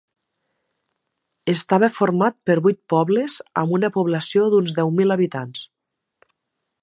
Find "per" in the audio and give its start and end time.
2.49-2.55